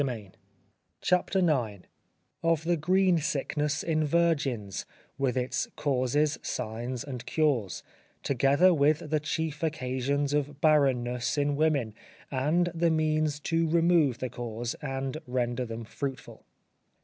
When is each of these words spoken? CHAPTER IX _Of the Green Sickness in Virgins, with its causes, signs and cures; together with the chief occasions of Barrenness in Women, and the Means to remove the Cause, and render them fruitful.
CHAPTER 1.01 1.41
IX 1.47 1.85
_Of 2.43 2.63
the 2.63 2.75
Green 2.75 3.19
Sickness 3.19 3.83
in 3.83 4.03
Virgins, 4.03 4.87
with 5.19 5.37
its 5.37 5.67
causes, 5.75 6.39
signs 6.41 7.03
and 7.03 7.23
cures; 7.27 7.83
together 8.23 8.73
with 8.73 9.11
the 9.11 9.19
chief 9.19 9.61
occasions 9.61 10.33
of 10.33 10.59
Barrenness 10.59 11.37
in 11.37 11.55
Women, 11.55 11.93
and 12.31 12.71
the 12.73 12.89
Means 12.89 13.39
to 13.41 13.69
remove 13.69 14.17
the 14.17 14.29
Cause, 14.31 14.73
and 14.81 15.17
render 15.27 15.65
them 15.67 15.83
fruitful. 15.83 16.45